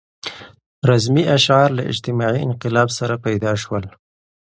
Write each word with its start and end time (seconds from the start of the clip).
رزمي 0.89 1.23
اشعار 1.37 1.69
له 1.77 1.83
اجتماعي 1.91 2.41
انقلاب 2.47 2.89
سره 2.97 3.15
پیدا 3.25 3.51
شول. 3.63 3.83